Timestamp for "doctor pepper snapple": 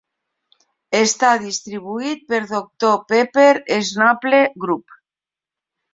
2.53-4.41